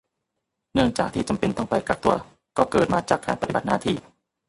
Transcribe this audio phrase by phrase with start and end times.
[0.73, 2.15] เนื่องจากที่จำเป็นต้องไปกักตัว
[2.57, 3.95] ก็เกิดมาจากการปฏิบัติหน้าที่